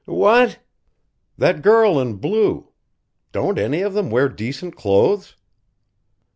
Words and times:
"What?" 0.07 0.57
"That 1.37 1.61
girl 1.61 1.99
in 1.99 2.15
blue. 2.15 2.69
Don't 3.31 3.59
any 3.59 3.81
of 3.83 3.93
them 3.93 4.09
wear 4.09 4.29
decent 4.29 4.75
clothes?" 4.75 5.35